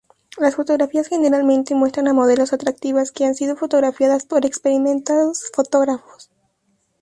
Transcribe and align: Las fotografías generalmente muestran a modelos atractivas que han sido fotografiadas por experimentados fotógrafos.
Las 0.39 0.55
fotografías 0.55 1.05
generalmente 1.09 1.75
muestran 1.75 2.07
a 2.07 2.13
modelos 2.13 2.53
atractivas 2.53 3.11
que 3.11 3.25
han 3.25 3.35
sido 3.35 3.55
fotografiadas 3.55 4.25
por 4.25 4.47
experimentados 4.47 5.51
fotógrafos. 5.53 6.31